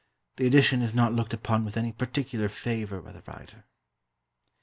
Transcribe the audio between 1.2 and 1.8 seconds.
upon with